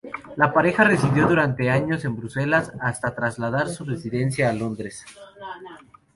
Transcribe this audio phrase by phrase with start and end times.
[0.35, 5.05] La pareja residió durante años en Bruselas hasta trasladar su residencia a Londres.